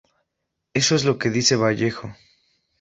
[0.73, 2.15] Eso es lo que dice Vallejo.